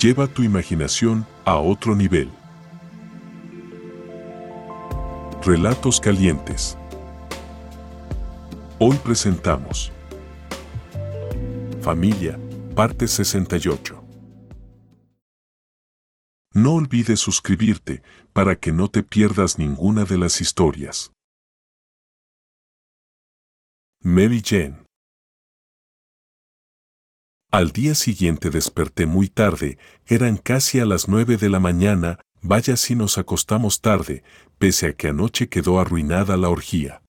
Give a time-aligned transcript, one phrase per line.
[0.00, 2.30] Lleva tu imaginación a otro nivel.
[5.44, 6.76] Relatos calientes.
[8.78, 9.92] Hoy presentamos
[11.82, 12.38] Familia,
[12.74, 14.02] parte 68.
[16.54, 21.12] No olvides suscribirte para que no te pierdas ninguna de las historias.
[24.00, 24.82] Mary Jane.
[27.52, 32.78] Al día siguiente desperté muy tarde, eran casi a las nueve de la mañana, vaya
[32.78, 34.24] si nos acostamos tarde,
[34.56, 37.02] pese a que anoche quedó arruinada la orgía.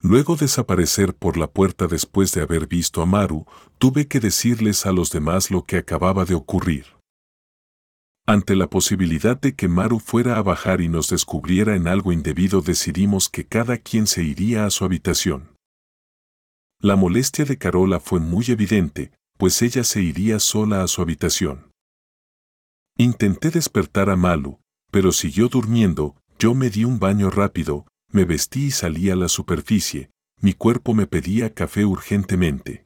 [0.00, 3.46] Luego desaparecer por la puerta después de haber visto a Maru,
[3.78, 6.86] tuve que decirles a los demás lo que acababa de ocurrir.
[8.26, 12.60] Ante la posibilidad de que Maru fuera a bajar y nos descubriera en algo indebido
[12.60, 15.51] decidimos que cada quien se iría a su habitación.
[16.84, 21.70] La molestia de Carola fue muy evidente, pues ella se iría sola a su habitación.
[22.98, 24.58] Intenté despertar a Malu,
[24.90, 29.28] pero siguió durmiendo, yo me di un baño rápido, me vestí y salí a la
[29.28, 30.10] superficie,
[30.40, 32.84] mi cuerpo me pedía café urgentemente.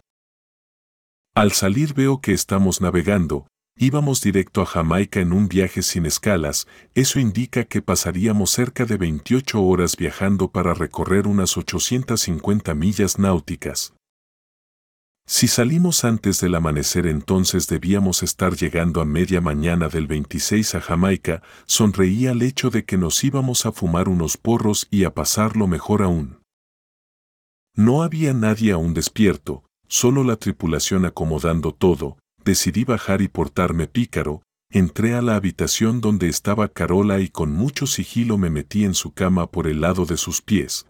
[1.34, 3.46] Al salir veo que estamos navegando,
[3.76, 8.96] íbamos directo a Jamaica en un viaje sin escalas, eso indica que pasaríamos cerca de
[8.96, 13.92] 28 horas viajando para recorrer unas 850 millas náuticas.
[15.28, 20.80] Si salimos antes del amanecer entonces debíamos estar llegando a media mañana del 26 a
[20.80, 25.66] Jamaica, sonreía al hecho de que nos íbamos a fumar unos porros y a pasarlo
[25.66, 26.38] mejor aún.
[27.74, 34.42] No había nadie aún despierto, solo la tripulación acomodando todo, decidí bajar y portarme pícaro,
[34.70, 39.12] entré a la habitación donde estaba Carola y con mucho sigilo me metí en su
[39.12, 40.86] cama por el lado de sus pies.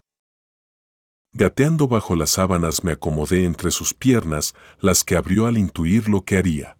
[1.33, 6.23] Gateando bajo las sábanas me acomodé entre sus piernas, las que abrió al intuir lo
[6.23, 6.77] que haría.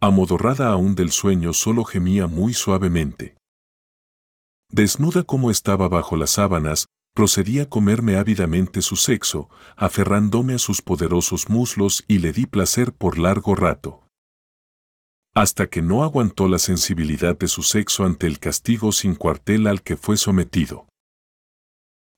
[0.00, 3.36] Amodorrada aún del sueño solo gemía muy suavemente.
[4.70, 10.82] Desnuda como estaba bajo las sábanas, procedí a comerme ávidamente su sexo, aferrándome a sus
[10.82, 14.06] poderosos muslos y le di placer por largo rato.
[15.34, 19.82] Hasta que no aguantó la sensibilidad de su sexo ante el castigo sin cuartel al
[19.82, 20.88] que fue sometido.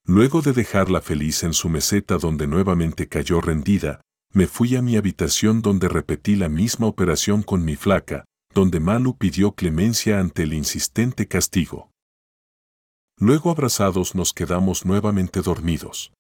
[0.04, 4.00] Luego de dejarla feliz en su meseta donde nuevamente cayó rendida,
[4.32, 9.16] me fui a mi habitación donde repetí la misma operación con mi flaca, donde Malu
[9.16, 11.91] pidió clemencia ante el insistente castigo.
[13.22, 16.12] Luego abrazados nos quedamos nuevamente dormidos.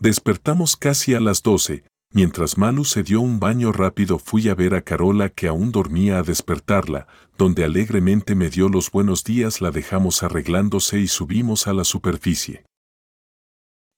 [0.00, 4.74] Despertamos casi a las doce, Mientras Malu se dio un baño rápido fui a ver
[4.74, 7.06] a Carola que aún dormía a despertarla,
[7.38, 12.64] donde alegremente me dio los buenos días la dejamos arreglándose y subimos a la superficie.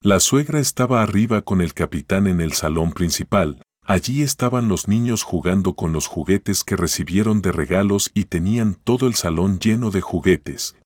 [0.02, 5.22] La suegra estaba arriba con el capitán en el salón principal, allí estaban los niños
[5.22, 10.02] jugando con los juguetes que recibieron de regalos y tenían todo el salón lleno de
[10.02, 10.76] juguetes.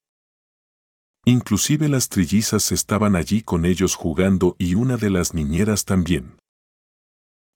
[1.29, 6.39] Inclusive las trillizas estaban allí con ellos jugando y una de las niñeras también.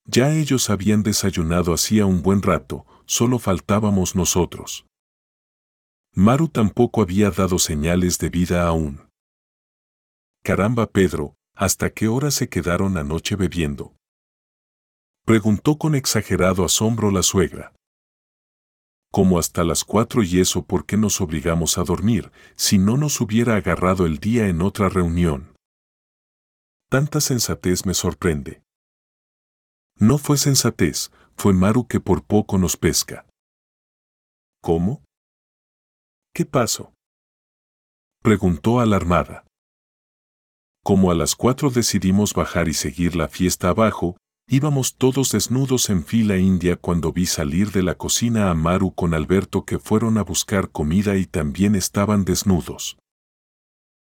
[0.07, 4.87] Ya ellos habían desayunado hacía un buen rato, solo faltábamos nosotros.
[6.13, 9.09] Maru tampoco había dado señales de vida aún.
[10.43, 13.95] Caramba, Pedro, ¿hasta qué hora se quedaron anoche bebiendo?
[15.25, 17.73] Preguntó con exagerado asombro la suegra.
[19.13, 23.21] Como hasta las cuatro y eso por qué nos obligamos a dormir, si no nos
[23.21, 25.55] hubiera agarrado el día en otra reunión.
[26.89, 28.63] Tanta sensatez me sorprende.
[29.97, 33.27] No fue sensatez, fue Maru que por poco nos pesca.
[34.63, 35.03] ¿Cómo?
[36.33, 36.93] ¿Qué pasó?
[38.23, 39.45] Preguntó alarmada.
[40.85, 44.17] Como a las cuatro decidimos bajar y seguir la fiesta abajo,
[44.53, 49.15] íbamos todos desnudos en fila india cuando vi salir de la cocina a Maru con
[49.15, 52.99] Alberto que fueron a buscar comida y también estaban desnudos.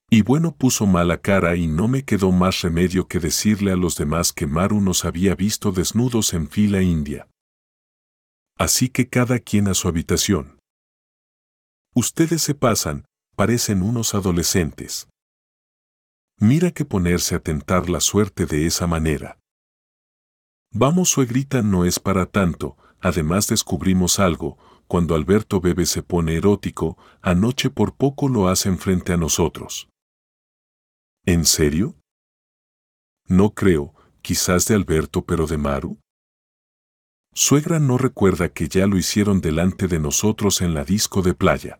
[0.09, 3.95] Y bueno puso mala cara y no me quedó más remedio que decirle a los
[3.95, 7.27] demás que Maru nos había visto desnudos en fila india.
[8.57, 10.57] Así que cada quien a su habitación.
[11.93, 15.07] Ustedes se pasan, parecen unos adolescentes.
[16.39, 19.37] Mira que ponerse a tentar la suerte de esa manera.
[20.75, 26.97] Vamos, suegrita, no es para tanto, además descubrimos algo, cuando Alberto bebe se pone erótico,
[27.21, 29.87] anoche por poco lo hacen frente a nosotros.
[31.25, 31.95] ¿En serio?
[33.27, 33.93] No creo,
[34.23, 35.99] quizás de Alberto pero de Maru.
[37.35, 41.79] Suegra no recuerda que ya lo hicieron delante de nosotros en la disco de playa.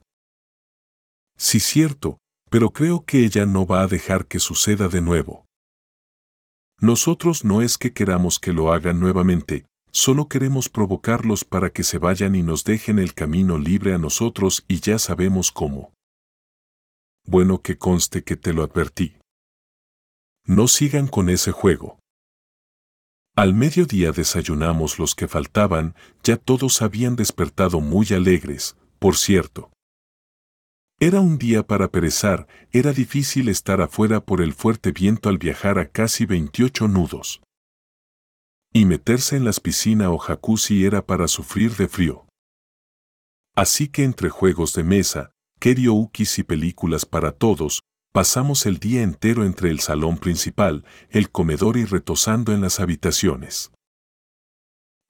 [1.36, 2.19] Sí cierto,
[2.51, 5.43] pero creo que ella no va a dejar que suceda de nuevo.
[6.80, 11.98] Nosotros no es que queramos que lo hagan nuevamente, solo queremos provocarlos para que se
[11.98, 15.94] vayan y nos dejen el camino libre a nosotros y ya sabemos cómo.
[17.25, 19.16] Bueno que conste que te lo advertí.
[20.46, 22.00] No sigan con ese juego.
[23.36, 29.72] Al mediodía desayunamos los que faltaban, ya todos habían despertado muy alegres, por cierto.
[31.06, 35.78] Era un día para perezar, era difícil estar afuera por el fuerte viento al viajar
[35.78, 37.42] a casi 28 nudos.
[38.72, 42.26] Y meterse en las piscinas o jacuzzi era para sufrir de frío.
[43.54, 47.82] Así que entre juegos de mesa, karaokes y películas para todos,
[48.14, 53.72] Pasamos el día entero entre el salón principal, el comedor y retosando en las habitaciones.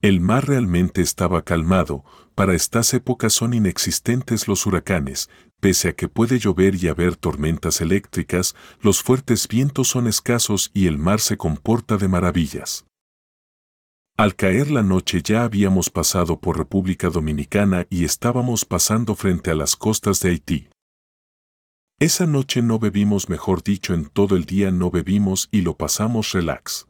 [0.00, 2.04] El mar realmente estaba calmado,
[2.34, 5.30] para estas épocas son inexistentes los huracanes,
[5.64, 10.88] pese a que puede llover y haber tormentas eléctricas, los fuertes vientos son escasos y
[10.88, 12.84] el mar se comporta de maravillas.
[14.18, 19.54] Al caer la noche ya habíamos pasado por República Dominicana y estábamos pasando frente a
[19.54, 20.68] las costas de Haití.
[21.98, 26.32] Esa noche no bebimos, mejor dicho, en todo el día no bebimos y lo pasamos
[26.32, 26.88] relax.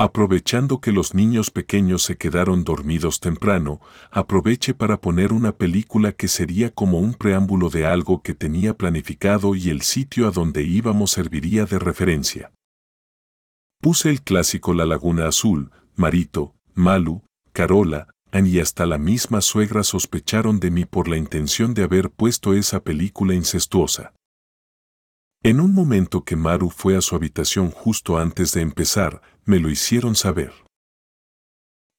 [0.00, 3.80] Aprovechando que los niños pequeños se quedaron dormidos temprano,
[4.12, 9.56] aproveche para poner una película que sería como un preámbulo de algo que tenía planificado
[9.56, 12.52] y el sitio a donde íbamos serviría de referencia.
[13.80, 17.22] Puse el clásico La Laguna Azul, Marito, Malu,
[17.52, 22.54] Carola, y hasta la misma suegra sospecharon de mí por la intención de haber puesto
[22.54, 24.12] esa película incestuosa.
[25.42, 29.70] En un momento que Maru fue a su habitación justo antes de empezar, me lo
[29.70, 30.52] hicieron saber.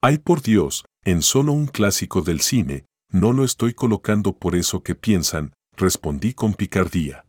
[0.03, 4.83] Ay por Dios, en solo un clásico del cine, no lo estoy colocando por eso
[4.83, 7.25] que piensan, respondí con picardía.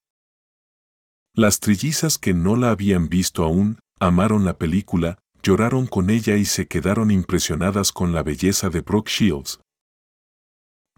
[1.34, 6.44] Las trillizas que no la habían visto aún, amaron la película, lloraron con ella y
[6.44, 9.60] se quedaron impresionadas con la belleza de Brooke Shields.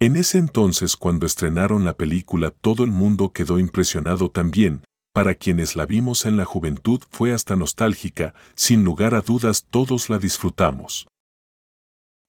[0.00, 4.82] En ese entonces cuando estrenaron la película todo el mundo quedó impresionado también,
[5.12, 10.08] para quienes la vimos en la juventud fue hasta nostálgica, sin lugar a dudas todos
[10.08, 11.06] la disfrutamos.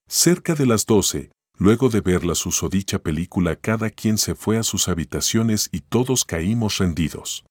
[0.08, 4.64] Cerca de las doce, luego de ver la susodicha película cada quien se fue a
[4.64, 7.46] sus habitaciones y todos caímos rendidos.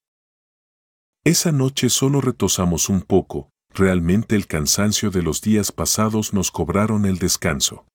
[1.24, 7.06] Esa noche solo retosamos un poco, realmente el cansancio de los días pasados nos cobraron
[7.06, 7.86] el descanso.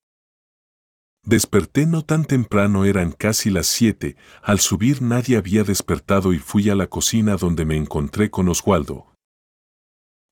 [1.28, 6.69] Desperté no tan temprano, eran casi las siete, al subir nadie había despertado y fui
[6.69, 9.14] a la cocina donde me encontré con Oswaldo.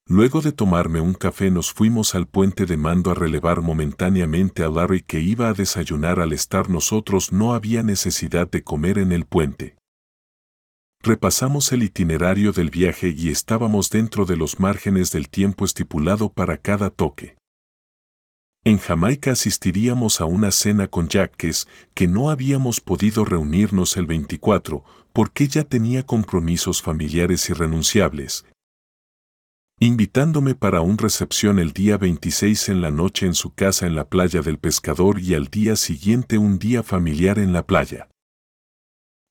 [0.07, 4.69] Luego de tomarme un café nos fuimos al puente de mando a relevar momentáneamente a
[4.69, 9.25] Larry que iba a desayunar al estar nosotros no había necesidad de comer en el
[9.25, 9.75] puente.
[11.03, 16.55] Repasamos el itinerario del viaje y estábamos dentro de los márgenes del tiempo estipulado para
[16.55, 17.34] cada toque.
[18.67, 24.83] En Jamaica asistiríamos a una cena con Jacques que no habíamos podido reunirnos el 24
[25.13, 28.43] porque ya tenía compromisos familiares irrenunciables,
[29.79, 34.09] invitándome para un recepción el día 26 en la noche en su casa en la
[34.09, 38.09] playa del pescador y al día siguiente un día familiar en la playa.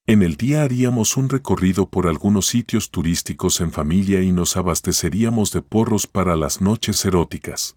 [0.06, 5.50] En el día haríamos un recorrido por algunos sitios turísticos en familia y nos abasteceríamos
[5.50, 7.76] de porros para las noches eróticas.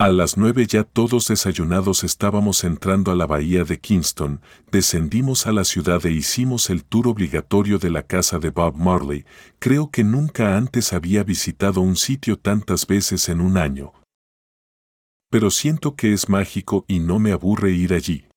[0.00, 4.40] A las nueve ya todos desayunados estábamos entrando a la bahía de Kingston,
[4.70, 9.24] descendimos a la ciudad e hicimos el tour obligatorio de la casa de Bob Marley,
[9.58, 13.92] creo que nunca antes había visitado un sitio tantas veces en un año.
[15.30, 18.28] Pero siento que es mágico y no me aburre ir allí.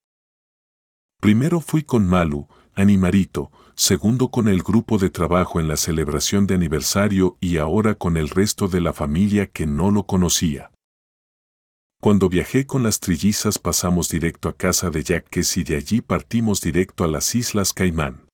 [1.19, 6.55] Primero fui con Malu, Animarito, segundo con el grupo de trabajo en la celebración de
[6.55, 10.70] aniversario y ahora con el resto de la familia que no lo conocía.
[12.01, 16.59] Cuando viajé con las trillizas pasamos directo a casa de Jacques y de allí partimos
[16.59, 18.25] directo a las Islas Caimán.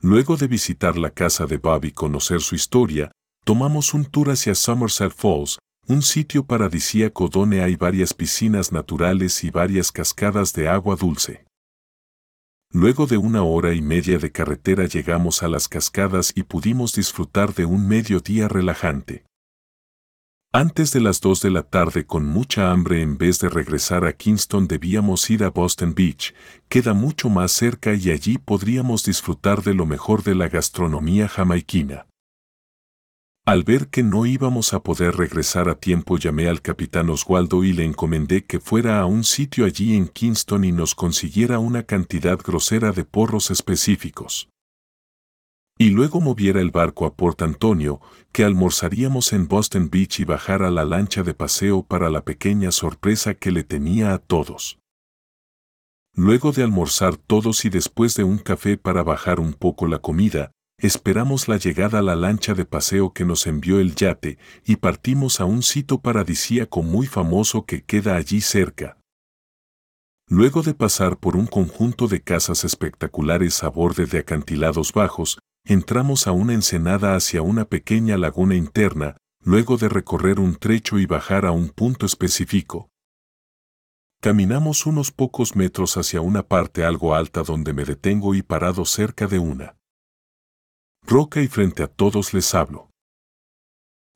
[0.00, 3.10] Luego de visitar la casa de Bob y conocer su historia,
[3.44, 9.50] tomamos un tour hacia Somerset Falls, un sitio paradisíaco donde hay varias piscinas naturales y
[9.50, 11.44] varias cascadas de agua dulce.
[12.70, 17.52] Luego de una hora y media de carretera llegamos a las cascadas y pudimos disfrutar
[17.52, 19.24] de un mediodía relajante.
[20.54, 24.14] Antes de las 2 de la tarde con mucha hambre en vez de regresar a
[24.14, 26.34] Kingston debíamos ir a Boston Beach,
[26.70, 32.06] queda mucho más cerca y allí podríamos disfrutar de lo mejor de la gastronomía jamaiquina.
[33.44, 37.74] Al ver que no íbamos a poder regresar a tiempo llamé al capitán Oswaldo y
[37.74, 42.38] le encomendé que fuera a un sitio allí en Kingston y nos consiguiera una cantidad
[42.38, 44.48] grosera de porros específicos.
[45.78, 48.00] Y luego moviera el barco a Port Antonio,
[48.32, 52.72] que almorzaríamos en Boston Beach y bajar a la lancha de paseo para la pequeña
[52.72, 54.80] sorpresa que le tenía a todos.
[56.14, 60.50] Luego de almorzar todos y después de un café para bajar un poco la comida,
[60.80, 65.40] Esperamos la llegada a la lancha de paseo que nos envió el yate y partimos
[65.40, 68.96] a un sitio paradisíaco muy famoso que queda allí cerca.
[70.28, 76.26] Luego de pasar por un conjunto de casas espectaculares a borde de acantilados bajos, entramos
[76.26, 81.44] a una ensenada hacia una pequeña laguna interna, luego de recorrer un trecho y bajar
[81.44, 82.88] a un punto específico.
[84.22, 89.26] Caminamos unos pocos metros hacia una parte algo alta donde me detengo y parado cerca
[89.26, 89.76] de una
[91.02, 92.88] roca y frente a todos les hablo.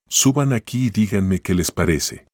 [0.09, 2.27] Suban aquí y díganme qué les parece.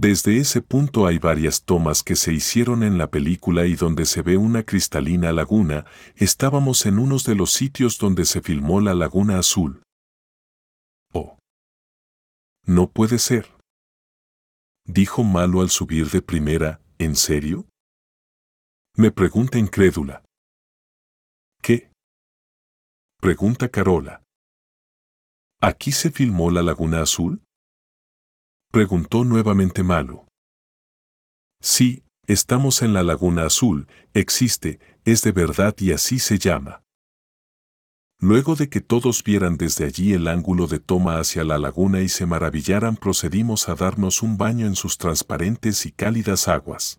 [0.00, 4.22] Desde ese punto hay varias tomas que se hicieron en la película y donde se
[4.22, 9.40] ve una cristalina laguna, estábamos en uno de los sitios donde se filmó la Laguna
[9.40, 9.82] Azul.
[11.12, 11.36] Oh.
[12.64, 13.52] No puede ser.
[14.84, 17.66] Dijo Malo al subir de primera, ¿en serio?
[18.94, 20.22] Me pregunta incrédula.
[21.60, 21.90] ¿Qué?
[23.20, 24.22] Pregunta Carola.
[25.60, 27.42] ¿Aquí se filmó la Laguna Azul?
[28.70, 30.28] Preguntó nuevamente Malo.
[31.62, 36.82] Sí, estamos en la Laguna Azul, existe, es de verdad y así se llama.
[38.20, 42.10] Luego de que todos vieran desde allí el ángulo de toma hacia la laguna y
[42.10, 46.98] se maravillaran, procedimos a darnos un baño en sus transparentes y cálidas aguas.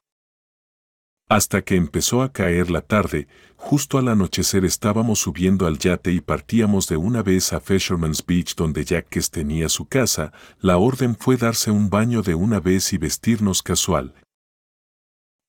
[1.29, 6.21] Hasta que empezó a caer la tarde, justo al anochecer estábamos subiendo al yate y
[6.21, 11.37] partíamos de una vez a Fisherman's Beach donde Jacques tenía su casa, la orden fue
[11.37, 14.15] darse un baño de una vez y vestirnos casual.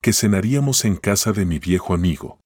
[0.02, 2.40] Que cenaríamos en casa de mi viejo amigo.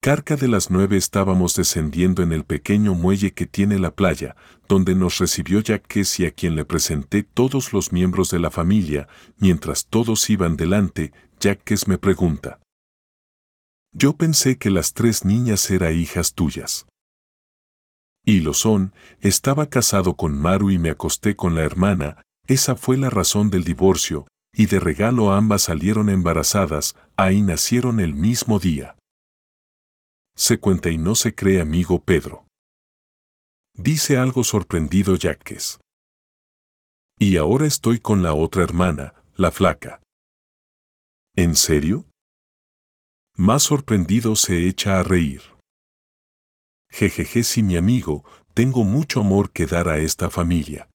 [0.00, 4.36] Carca de las nueve estábamos descendiendo en el pequeño muelle que tiene la playa,
[4.68, 9.08] donde nos recibió Jacques y a quien le presenté todos los miembros de la familia,
[9.38, 11.12] mientras todos iban delante,
[11.46, 12.60] Jacques me pregunta.
[13.92, 16.86] Yo pensé que las tres niñas eran hijas tuyas.
[18.24, 22.96] Y lo son, estaba casado con Maru y me acosté con la hermana, esa fue
[22.96, 28.96] la razón del divorcio, y de regalo ambas salieron embarazadas, ahí nacieron el mismo día.
[30.34, 32.44] Se cuenta y no se cree amigo Pedro.
[33.72, 35.78] Dice algo sorprendido Jacques.
[37.20, 40.00] Y ahora estoy con la otra hermana, la flaca.
[41.38, 42.06] ¿En serio?
[43.36, 45.42] Más sorprendido se echa a reír.
[46.90, 48.24] Jejeje, si mi amigo,
[48.54, 50.88] tengo mucho amor que dar a esta familia.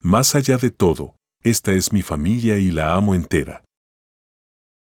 [0.00, 3.62] Más allá de todo, esta es mi familia y la amo entera.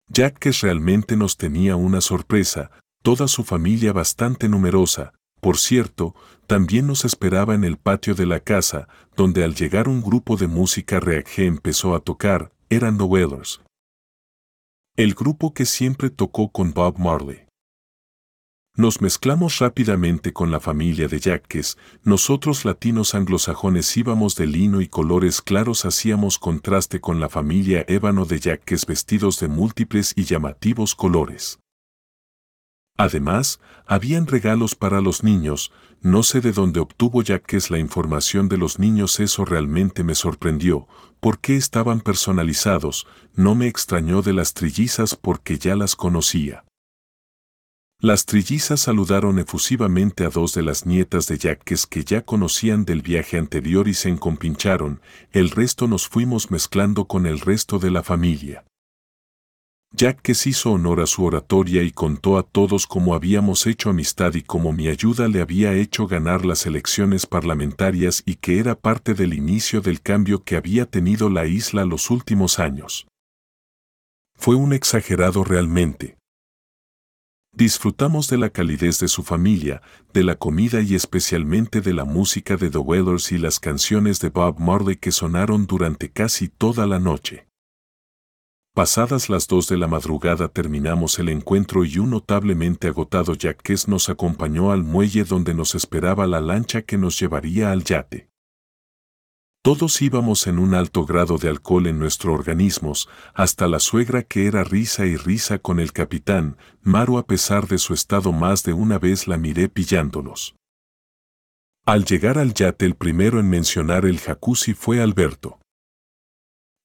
[0.08, 2.72] Jack que realmente nos tenía una sorpresa,
[3.04, 5.12] toda su familia bastante numerosa,
[5.42, 6.16] por cierto,
[6.48, 10.48] también nos esperaba en el patio de la casa, donde al llegar un grupo de
[10.48, 13.60] música reagé empezó a tocar, eran The Wailers,
[14.98, 17.46] el grupo que siempre tocó con Bob Marley.
[18.76, 24.88] Nos mezclamos rápidamente con la familia de Jacques, nosotros latinos anglosajones íbamos de lino y
[24.88, 30.94] colores claros hacíamos contraste con la familia ébano de Jacques vestidos de múltiples y llamativos
[30.94, 31.61] colores.
[33.02, 38.58] Además, habían regalos para los niños, no sé de dónde obtuvo Jacques la información de
[38.58, 40.88] los niños, eso realmente me sorprendió,
[41.20, 46.64] por qué estaban personalizados, no me extrañó de las trillizas porque ya las conocía.
[48.00, 53.02] Las trillizas saludaron efusivamente a dos de las nietas de Jacques que ya conocían del
[53.02, 58.04] viaje anterior y se encompincharon, el resto nos fuimos mezclando con el resto de la
[58.04, 58.64] familia.
[59.94, 64.34] Jack que hizo honor a su oratoria y contó a todos cómo habíamos hecho amistad
[64.36, 69.14] y cómo mi ayuda le había hecho ganar las elecciones parlamentarias y que era parte
[69.14, 73.06] del inicio del cambio que había tenido la isla los últimos años.
[74.38, 76.18] Fue un exagerado realmente.
[77.54, 79.82] Disfrutamos de la calidez de su familia,
[80.14, 84.30] de la comida y especialmente de la música de The Wellers y las canciones de
[84.30, 87.51] Bob Marley que sonaron durante casi toda la noche.
[88.74, 94.08] Pasadas las dos de la madrugada terminamos el encuentro y un notablemente agotado Jaques nos
[94.08, 98.30] acompañó al muelle donde nos esperaba la lancha que nos llevaría al yate.
[99.62, 104.48] Todos íbamos en un alto grado de alcohol en nuestros organismos, hasta la suegra que
[104.48, 108.72] era risa y risa con el capitán, Maru a pesar de su estado más de
[108.72, 110.56] una vez la miré pillándolos.
[111.86, 115.61] Al llegar al yate el primero en mencionar el jacuzzi fue Alberto.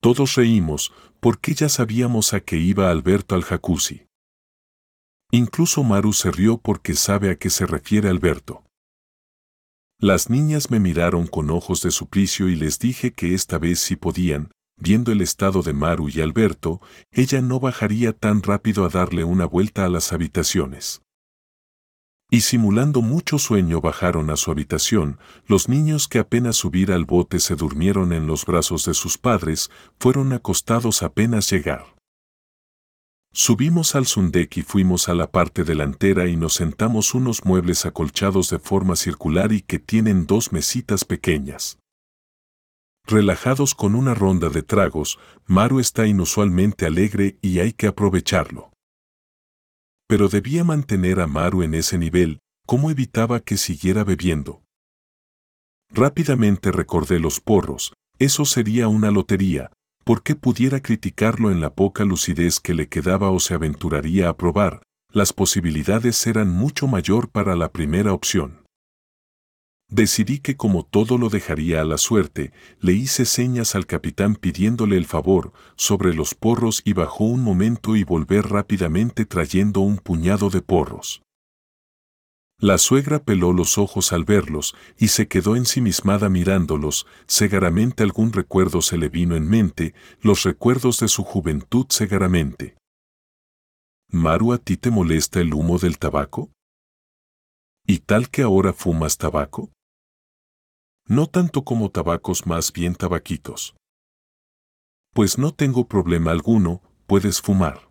[0.07, 4.07] Todos reímos, porque ya sabíamos a qué iba Alberto al jacuzzi.
[5.33, 8.63] Incluso Maru se rió porque sabe a qué se refiere Alberto.
[9.99, 13.97] Las niñas me miraron con ojos de suplicio y les dije que esta vez si
[13.97, 19.25] podían, viendo el estado de Maru y Alberto, ella no bajaría tan rápido a darle
[19.25, 21.03] una vuelta a las habitaciones
[22.31, 27.39] y simulando mucho sueño bajaron a su habitación, los niños que apenas subir al bote
[27.39, 31.95] se durmieron en los brazos de sus padres, fueron acostados apenas llegar.
[33.33, 38.49] Subimos al Sundek y fuimos a la parte delantera y nos sentamos unos muebles acolchados
[38.51, 41.79] de forma circular y que tienen dos mesitas pequeñas.
[43.05, 48.73] Relajados con una ronda de tragos, Maru está inusualmente alegre y hay que aprovecharlo
[50.07, 54.63] pero debía mantener a Maru en ese nivel, ¿cómo evitaba que siguiera bebiendo?
[55.91, 59.71] Rápidamente recordé los porros, eso sería una lotería,
[60.05, 64.37] ¿por qué pudiera criticarlo en la poca lucidez que le quedaba o se aventuraría a
[64.37, 64.83] probar?
[65.13, 68.66] Las posibilidades eran mucho mayor para la primera opción.
[69.89, 74.97] Decidí que como todo lo dejaría a la suerte, le hice señas al capitán pidiéndole
[74.97, 80.51] el favor sobre los porros y bajó un momento y volver rápidamente trayendo un puñado
[80.51, 81.23] de porros.
[82.59, 88.81] La suegra peló los ojos al verlos y se quedó ensimismada mirándolos, segaramente algún recuerdo
[88.81, 92.77] se le vino en mente, los recuerdos de su juventud segaramente.
[94.09, 96.51] Maru, ¿a ti te molesta el humo del tabaco?
[97.87, 99.71] ¿Y tal que ahora fumas tabaco?
[101.09, 103.77] No tanto como tabacos más bien tabaquitos.
[105.15, 107.89] Pues no tengo problema alguno, puedes fumar.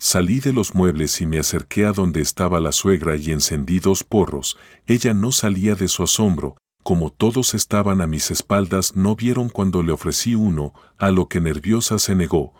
[0.00, 4.04] Salí de los muebles y me acerqué a donde estaba la suegra y encendí dos
[4.04, 9.48] porros, ella no salía de su asombro, como todos estaban a mis espaldas no vieron
[9.48, 12.54] cuando le ofrecí uno, a lo que nerviosa se negó,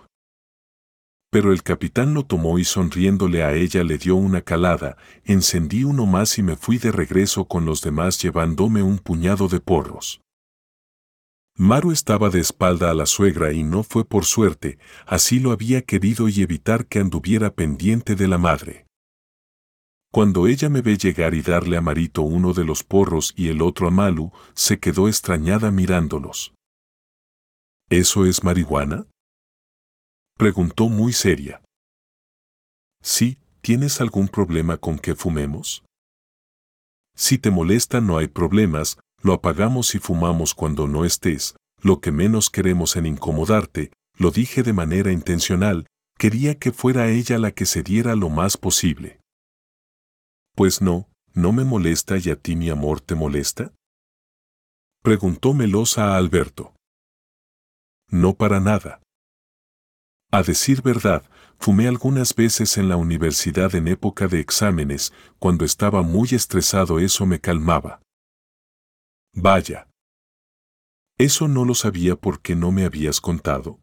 [1.31, 6.07] pero el capitán lo tomó y sonriéndole a ella le dio una calada, encendí uno
[6.07, 10.21] más y me fui de regreso con los demás llevándome un puñado de porros.
[11.55, 15.83] Maru estaba de espalda a la suegra y no fue por suerte, así lo había
[15.83, 18.87] querido y evitar que anduviera pendiente de la madre.
[20.11, 23.61] Cuando ella me ve llegar y darle a Marito uno de los porros y el
[23.61, 26.55] otro a Malu, se quedó extrañada mirándolos.
[27.91, 29.07] ¿Eso es marihuana?
[30.39, 31.61] Preguntó muy seria.
[33.03, 35.83] Sí, ¿tienes algún problema con que fumemos?
[37.17, 42.13] Si te molesta no hay problemas, lo apagamos y fumamos cuando no estés, lo que
[42.13, 47.67] menos queremos en incomodarte, lo dije de manera intencional, quería que fuera ella la que
[47.67, 49.19] se diera lo más posible.
[50.55, 53.73] Pues no, no me molesta y a ti mi amor te molesta?
[55.03, 56.77] Preguntó melosa a Alberto.
[58.09, 59.01] No para nada.
[60.31, 61.25] A decir verdad,
[61.59, 67.25] fumé algunas veces en la universidad en época de exámenes, cuando estaba muy estresado eso
[67.25, 68.03] me calmaba.
[69.35, 69.89] Vaya.
[71.17, 73.81] ¿Eso no lo sabía porque no me habías contado?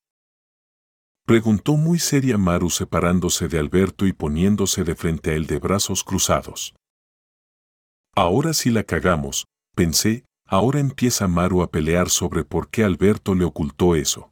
[1.26, 6.04] Preguntó muy seria Maru separándose de Alberto y poniéndose de frente a él de brazos
[6.04, 6.76] cruzados.
[8.16, 13.44] Ahora sí la cagamos, pensé, ahora empieza Maru a pelear sobre por qué Alberto le
[13.44, 14.30] ocultó eso.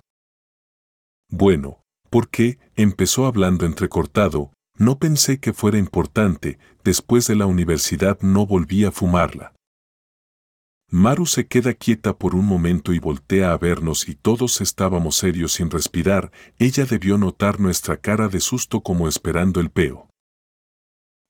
[1.29, 1.82] Bueno,
[2.13, 8.85] porque, empezó hablando entrecortado, no pensé que fuera importante, después de la universidad no volví
[8.85, 9.55] a fumarla.
[10.91, 15.53] Maru se queda quieta por un momento y voltea a vernos y todos estábamos serios
[15.53, 20.07] sin respirar, ella debió notar nuestra cara de susto como esperando el peo.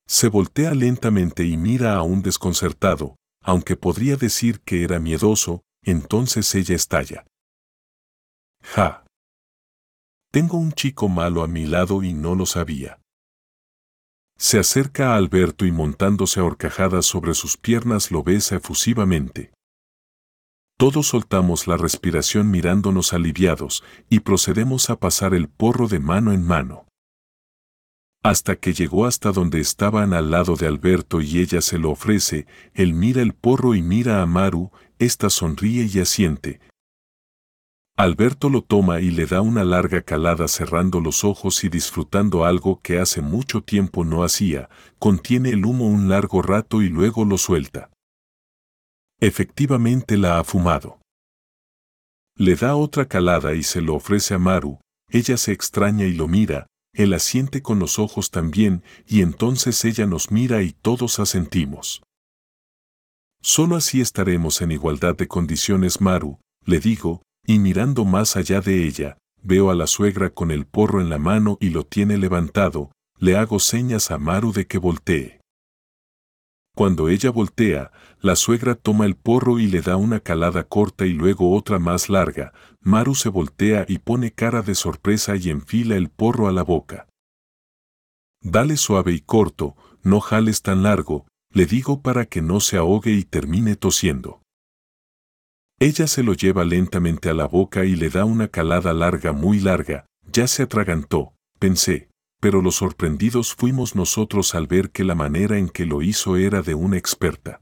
[0.05, 6.53] Se voltea lentamente y mira a un desconcertado, aunque podría decir que era miedoso, entonces
[6.55, 7.25] ella estalla.
[8.63, 9.02] Ja.
[10.33, 12.99] Tengo un chico malo a mi lado y no lo sabía.
[14.35, 19.53] Se acerca a Alberto y montándose a horcajadas sobre sus piernas lo besa efusivamente.
[20.75, 26.43] Todos soltamos la respiración mirándonos aliviados y procedemos a pasar el porro de mano en
[26.43, 26.87] mano.
[28.23, 32.47] Hasta que llegó hasta donde estaban al lado de Alberto y ella se lo ofrece,
[32.73, 36.59] él mira el porro y mira a Maru, ésta sonríe y asiente.
[37.95, 42.81] Alberto lo toma y le da una larga calada cerrando los ojos y disfrutando algo
[42.81, 47.37] que hace mucho tiempo no hacía, contiene el humo un largo rato y luego lo
[47.37, 47.91] suelta.
[49.19, 50.99] Efectivamente la ha fumado.
[52.35, 54.79] Le da otra calada y se lo ofrece a Maru,
[55.11, 60.07] ella se extraña y lo mira, él asiente con los ojos también, y entonces ella
[60.07, 62.01] nos mira y todos asentimos.
[63.39, 68.85] Solo así estaremos en igualdad de condiciones, Maru, le digo, y mirando más allá de
[68.85, 72.91] ella, veo a la suegra con el porro en la mano y lo tiene levantado,
[73.17, 75.39] le hago señas a Maru de que voltee.
[76.75, 81.13] Cuando ella voltea, la suegra toma el porro y le da una calada corta y
[81.13, 82.51] luego otra más larga.
[82.81, 87.07] Maru se voltea y pone cara de sorpresa y enfila el porro a la boca.
[88.41, 93.11] Dale suave y corto, no jales tan largo, le digo para que no se ahogue
[93.11, 94.42] y termine tosiendo.
[95.83, 99.59] Ella se lo lleva lentamente a la boca y le da una calada larga muy
[99.59, 102.07] larga, ya se atragantó, pensé,
[102.39, 106.61] pero los sorprendidos fuimos nosotros al ver que la manera en que lo hizo era
[106.61, 107.59] de una experta.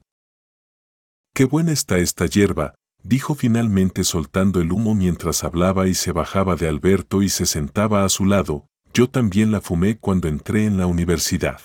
[1.34, 6.56] Qué buena está esta hierba, dijo finalmente soltando el humo mientras hablaba y se bajaba
[6.56, 10.78] de Alberto y se sentaba a su lado, yo también la fumé cuando entré en
[10.78, 11.60] la universidad.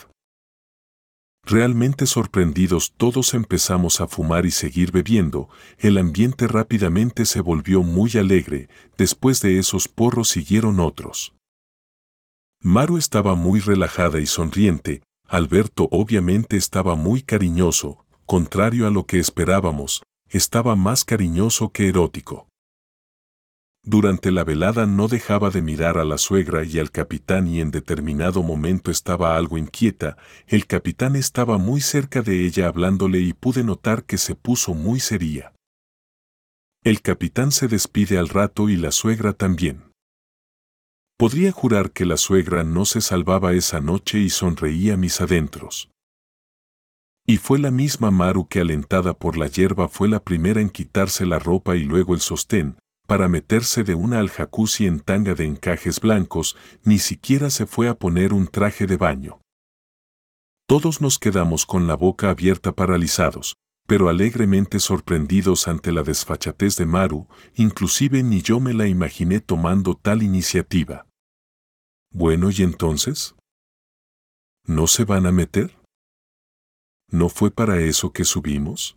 [1.49, 8.11] Realmente sorprendidos todos empezamos a fumar y seguir bebiendo, el ambiente rápidamente se volvió muy
[8.19, 11.35] alegre, después de esos porros siguieron otros.
[12.61, 19.21] Maru estaba muy relajada y sonriente, Alberto obviamente estaba muy cariñoso, contrario a lo que
[19.21, 22.49] esperábamos, estaba más cariñoso que erótico.
[23.89, 27.71] Durante la velada no dejaba de mirar a la suegra y al capitán y en
[27.71, 30.17] determinado momento estaba algo inquieta,
[30.49, 34.99] el capitán estaba muy cerca de ella hablándole y pude notar que se puso muy
[34.99, 35.53] seria.
[36.83, 39.93] El capitán se despide al rato y la suegra también.
[41.17, 45.91] Podría jurar que la suegra no se salvaba esa noche y sonreía mis adentros.
[47.25, 51.25] Y fue la misma Maru que alentada por la hierba fue la primera en quitarse
[51.25, 55.45] la ropa y luego el sostén, para meterse de una al jacuzzi en tanga de
[55.45, 59.41] encajes blancos, ni siquiera se fue a poner un traje de baño.
[60.69, 63.55] Todos nos quedamos con la boca abierta paralizados,
[63.87, 69.95] pero alegremente sorprendidos ante la desfachatez de Maru, inclusive ni yo me la imaginé tomando
[69.95, 71.07] tal iniciativa.
[72.13, 73.37] Bueno, ¿y entonces?
[74.65, 75.79] ¿No se van a meter?
[77.09, 78.97] ¿No fue para eso que subimos?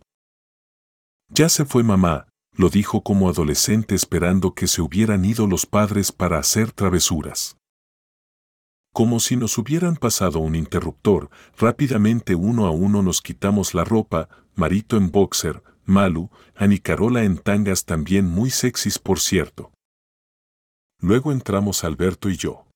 [1.28, 2.29] Ya se fue mamá,
[2.60, 7.56] lo dijo como adolescente esperando que se hubieran ido los padres para hacer travesuras.
[8.92, 14.28] Como si nos hubieran pasado un interruptor, rápidamente uno a uno nos quitamos la ropa,
[14.54, 19.72] Marito en boxer, Malu, Anicarola en tangas también muy sexys por cierto.
[21.00, 22.66] Luego entramos Alberto y yo.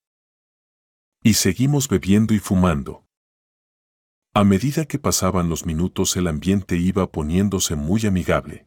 [1.23, 3.05] Y seguimos bebiendo y fumando.
[4.33, 8.67] A medida que pasaban los minutos el ambiente iba poniéndose muy amigable.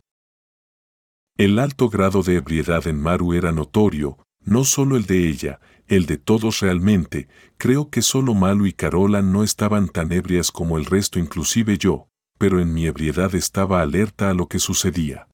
[1.37, 6.07] El alto grado de ebriedad en Maru era notorio, no solo el de ella, el
[6.07, 10.85] de todos realmente, creo que solo Malu y Carola no estaban tan ebrias como el
[10.85, 12.07] resto inclusive yo,
[12.39, 15.27] pero en mi ebriedad estaba alerta a lo que sucedía.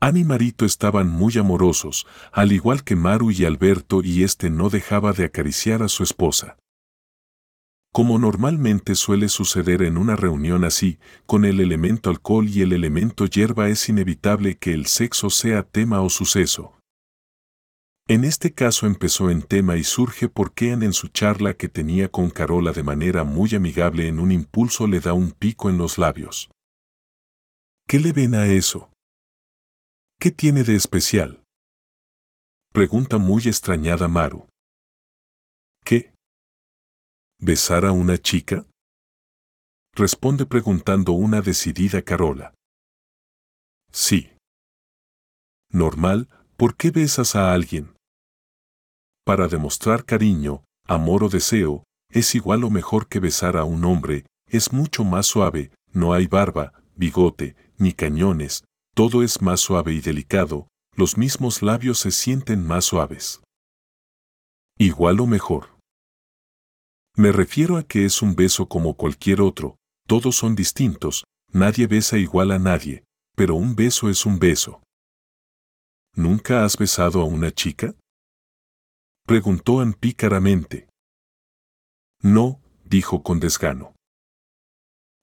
[0.00, 4.70] Annie y Marito estaban muy amorosos, al igual que Maru y Alberto y este no
[4.70, 6.56] dejaba de acariciar a su esposa.
[7.92, 13.26] Como normalmente suele suceder en una reunión así, con el elemento alcohol y el elemento
[13.26, 16.80] hierba es inevitable que el sexo sea tema o suceso,
[18.10, 22.28] en este caso empezó en tema y surge porque en su charla que tenía con
[22.28, 26.50] Carola de manera muy amigable en un impulso le da un pico en los labios.
[27.86, 28.90] ¿Qué le ven a eso?
[30.18, 31.44] ¿Qué tiene de especial?
[32.72, 34.48] Pregunta muy extrañada Maru.
[37.40, 38.66] ¿Besar a una chica?
[39.94, 42.54] Responde preguntando una decidida Carola.
[43.90, 44.30] Sí.
[45.70, 47.94] Normal, ¿por qué besas a alguien?
[49.30, 54.26] para demostrar cariño, amor o deseo, es igual o mejor que besar a un hombre,
[54.48, 60.00] es mucho más suave, no hay barba, bigote, ni cañones, todo es más suave y
[60.00, 63.40] delicado, los mismos labios se sienten más suaves.
[64.78, 65.78] Igual o mejor.
[67.20, 72.16] Me refiero a que es un beso como cualquier otro, todos son distintos, nadie besa
[72.16, 73.04] igual a nadie,
[73.36, 74.82] pero un beso es un beso.
[76.14, 77.94] ¿Nunca has besado a una chica?
[79.26, 80.88] Preguntó Ann pícaramente.
[82.22, 83.94] No, dijo con desgano.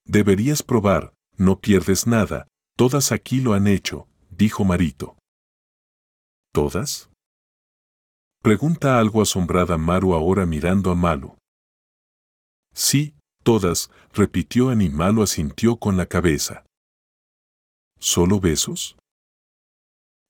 [0.05, 5.17] Deberías probar, no pierdes nada, todas aquí lo han hecho, dijo Marito.
[6.53, 7.09] ¿Todas?
[8.43, 11.36] Pregunta algo asombrada Maru ahora mirando a Malu.
[12.77, 16.63] Sí, todas, repitió Ann y Malu asintió con la cabeza.
[17.97, 18.97] ¿Solo besos?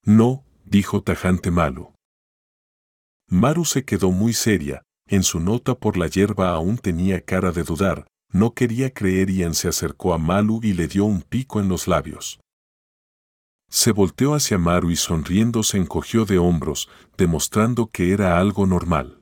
[0.05, 1.93] No, dijo tajante Malu.
[3.29, 7.63] Maru se quedó muy seria, en su nota por la hierba aún tenía cara de
[7.63, 11.67] dudar, no quería creer y se acercó a Malu y le dio un pico en
[11.67, 12.39] los labios.
[13.69, 19.16] Se volteó hacia Maru y sonriendo se encogió de hombros, demostrando que era algo normal.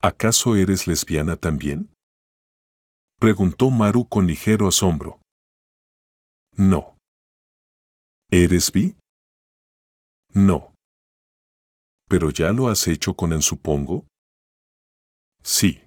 [0.00, 1.92] ¿Acaso eres lesbiana también?
[3.18, 5.20] Preguntó Maru con ligero asombro.
[6.52, 6.96] No.
[8.30, 8.96] ¿Eres bi?
[10.32, 10.72] No.
[12.08, 14.06] ¿Pero ya lo has hecho con él, supongo?
[15.42, 15.82] Sí.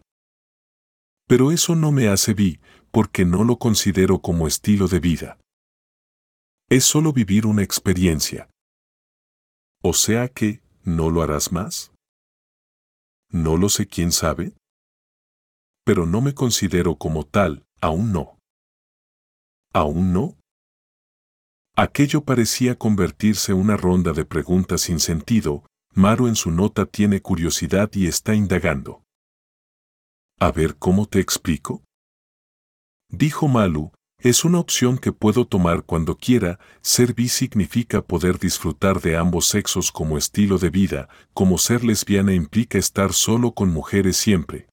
[1.26, 2.60] Pero eso no me hace bi,
[2.92, 5.40] porque no lo considero como estilo de vida.
[6.70, 8.50] Es solo vivir una experiencia.
[9.82, 11.91] O sea que, ¿no lo harás más?
[13.32, 14.54] No lo sé quién sabe.
[15.86, 18.38] Pero no me considero como tal, aún no.
[19.74, 20.38] ¿Aún no?
[21.76, 27.22] Aquello parecía convertirse en una ronda de preguntas sin sentido, Maru en su nota tiene
[27.22, 29.04] curiosidad y está indagando.
[30.40, 31.84] A ver cómo te explico.
[33.10, 33.92] Dijo Malu,
[34.24, 39.48] es una opción que puedo tomar cuando quiera, ser bi significa poder disfrutar de ambos
[39.48, 44.70] sexos como estilo de vida, como ser lesbiana implica estar solo con mujeres siempre.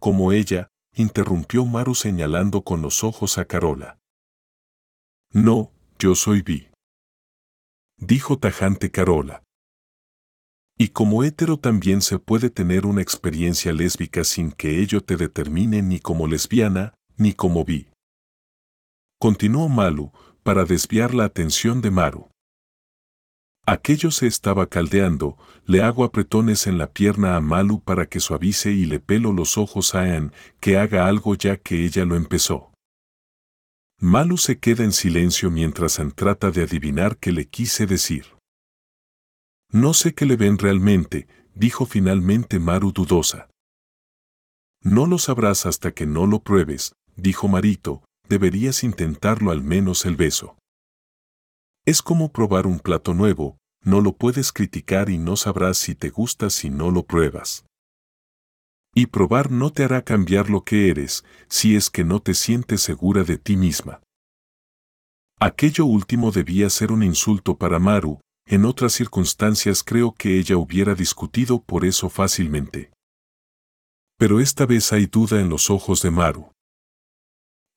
[0.00, 3.98] Como ella, interrumpió Maru señalando con los ojos a Carola.
[5.32, 6.68] No, yo soy bi.
[7.98, 9.44] Dijo tajante Carola.
[10.76, 15.82] Y como hétero también se puede tener una experiencia lésbica sin que ello te determine
[15.82, 17.88] ni como lesbiana, ni como bi
[19.18, 22.30] continuó Malu, para desviar la atención de Maru.
[23.66, 28.72] Aquello se estaba caldeando, le hago apretones en la pierna a Malu para que suavice
[28.72, 32.72] y le pelo los ojos a Anne, que haga algo ya que ella lo empezó.
[34.00, 38.24] Malu se queda en silencio mientras Anne trata de adivinar qué le quise decir.
[39.70, 43.50] No sé qué le ven realmente, dijo finalmente Maru dudosa.
[44.80, 50.16] No lo sabrás hasta que no lo pruebes, dijo Marito, deberías intentarlo al menos el
[50.16, 50.56] beso.
[51.86, 56.10] Es como probar un plato nuevo, no lo puedes criticar y no sabrás si te
[56.10, 57.64] gusta si no lo pruebas.
[58.94, 62.82] Y probar no te hará cambiar lo que eres, si es que no te sientes
[62.82, 64.00] segura de ti misma.
[65.40, 70.94] Aquello último debía ser un insulto para Maru, en otras circunstancias creo que ella hubiera
[70.94, 72.90] discutido por eso fácilmente.
[74.18, 76.50] Pero esta vez hay duda en los ojos de Maru.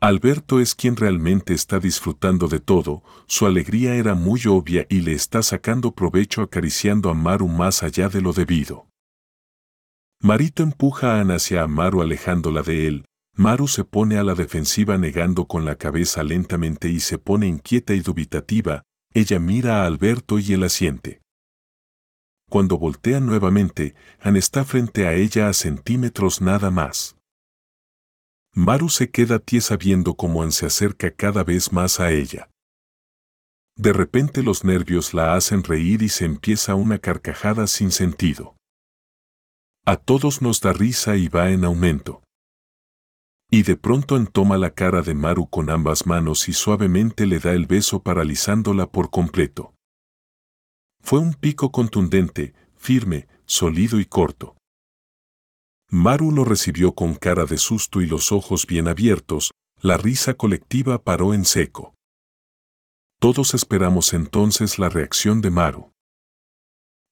[0.04, 5.14] Alberto es quien realmente está disfrutando de todo, su alegría era muy obvia y le
[5.14, 8.88] está sacando provecho acariciando a Maru más allá de lo debido.
[10.20, 14.98] Marito empuja a Ana hacia Maru alejándola de él, Maru se pone a la defensiva
[14.98, 18.82] negando con la cabeza lentamente y se pone inquieta y dubitativa,
[19.14, 21.22] ella mira a Alberto y él asiente.
[22.50, 27.21] Cuando voltea nuevamente, Ana está frente a ella a centímetros nada más.
[28.54, 32.50] Maru se queda tiesa viendo cómo Ann se acerca cada vez más a ella.
[33.78, 38.58] De repente los nervios la hacen reír y se empieza una carcajada sin sentido.
[39.86, 42.24] A todos nos da risa y va en aumento.
[43.50, 47.54] Y de pronto entoma la cara de Maru con ambas manos y suavemente le da
[47.54, 49.74] el beso paralizándola por completo.
[51.02, 54.56] Fue un pico contundente, firme, sólido y corto.
[55.94, 59.52] Maru lo recibió con cara de susto y los ojos bien abiertos,
[59.82, 61.96] la risa colectiva paró en seco.
[63.20, 65.92] Todos esperamos entonces la reacción de Maru.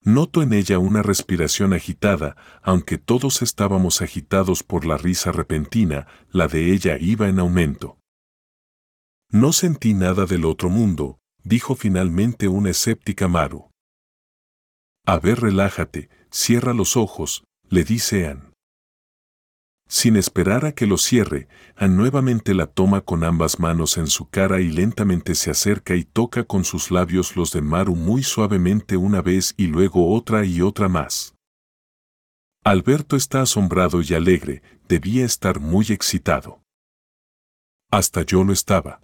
[0.02, 6.48] Noto en ella una respiración agitada, aunque todos estábamos agitados por la risa repentina, la
[6.48, 8.00] de ella iba en aumento.
[9.30, 13.72] No sentí nada del otro mundo, dijo finalmente una escéptica Maru.
[15.06, 18.49] A ver, relájate, cierra los ojos, le dice Ann.
[19.92, 24.30] Sin esperar a que lo cierre, Ann nuevamente la toma con ambas manos en su
[24.30, 28.98] cara y lentamente se acerca y toca con sus labios los de Maru muy suavemente
[28.98, 31.34] una vez y luego otra y otra más.
[32.64, 36.62] Alberto está asombrado y alegre, debía estar muy excitado.
[37.90, 39.02] Hasta yo lo estaba.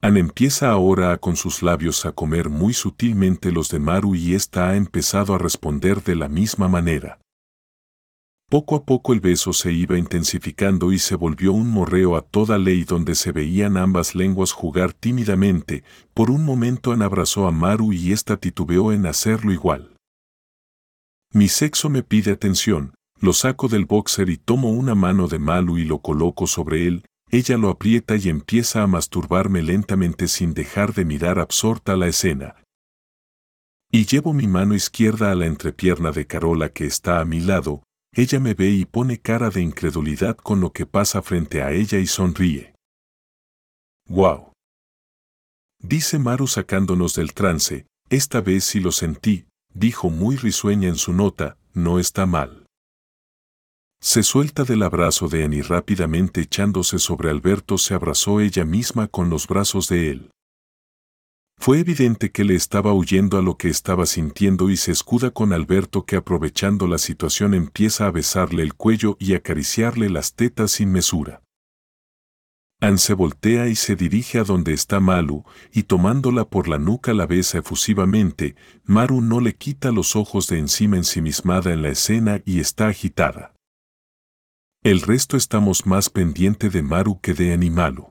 [0.00, 4.34] An empieza ahora a con sus labios a comer muy sutilmente los de Maru y
[4.36, 7.18] ésta ha empezado a responder de la misma manera.
[8.50, 12.58] Poco a poco el beso se iba intensificando y se volvió un morreo a toda
[12.58, 15.84] ley donde se veían ambas lenguas jugar tímidamente.
[16.14, 19.94] Por un momento An abrazó a Maru y ésta titubeó en hacerlo igual.
[21.32, 25.78] Mi sexo me pide atención, lo saco del boxer y tomo una mano de Malu
[25.78, 30.92] y lo coloco sobre él, ella lo aprieta y empieza a masturbarme lentamente sin dejar
[30.92, 32.56] de mirar absorta la escena.
[33.92, 37.84] Y llevo mi mano izquierda a la entrepierna de Carola que está a mi lado,
[38.12, 41.98] ella me ve y pone cara de incredulidad con lo que pasa frente a ella
[41.98, 42.74] y sonríe.
[44.08, 44.52] ¡Wow!
[45.78, 51.12] Dice Maru sacándonos del trance, esta vez sí lo sentí, dijo muy risueña en su
[51.12, 52.66] nota, no está mal.
[54.02, 59.30] Se suelta del abrazo de Annie rápidamente echándose sobre Alberto se abrazó ella misma con
[59.30, 60.30] los brazos de él.
[61.62, 65.52] Fue evidente que le estaba huyendo a lo que estaba sintiendo y se escuda con
[65.52, 70.90] Alberto que aprovechando la situación empieza a besarle el cuello y acariciarle las tetas sin
[70.90, 71.42] mesura.
[72.80, 77.12] Anne se voltea y se dirige a donde está Malu, y tomándola por la nuca
[77.12, 82.40] la besa efusivamente, Maru no le quita los ojos de encima ensimismada en la escena
[82.46, 83.52] y está agitada.
[84.82, 88.10] El resto estamos más pendiente de Maru que de Animalu.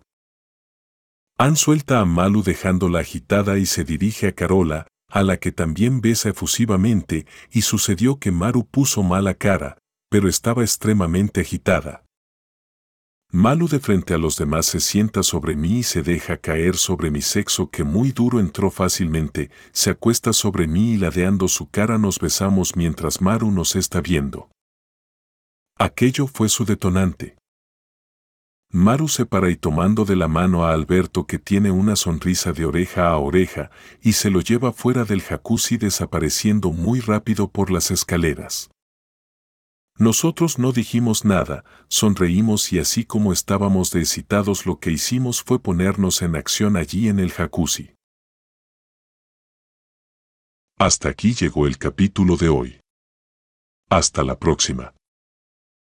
[1.42, 6.02] Ann suelta a Malu dejándola agitada y se dirige a Carola, a la que también
[6.02, 9.78] besa efusivamente, y sucedió que Maru puso mala cara,
[10.10, 12.04] pero estaba extremadamente agitada.
[13.32, 17.10] Malu de frente a los demás se sienta sobre mí y se deja caer sobre
[17.10, 21.98] mi sexo que muy duro entró fácilmente, se acuesta sobre mí y ladeando su cara
[21.98, 24.52] nos besamos mientras Maru nos está viendo.
[25.78, 27.39] Aquello fue su detonante.
[28.72, 32.66] Maru se para y tomando de la mano a Alberto que tiene una sonrisa de
[32.66, 37.90] oreja a oreja y se lo lleva fuera del jacuzzi desapareciendo muy rápido por las
[37.90, 38.70] escaleras.
[39.98, 45.60] Nosotros no dijimos nada, sonreímos y así como estábamos de excitados lo que hicimos fue
[45.60, 47.96] ponernos en acción allí en el jacuzzi.
[50.78, 52.80] Hasta aquí llegó el capítulo de hoy.
[53.90, 54.94] Hasta la próxima.